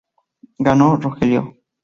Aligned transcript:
Ganó 0.57 0.95
Rogelio. 0.95 1.59